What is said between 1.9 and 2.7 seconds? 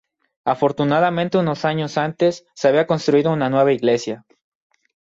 antes se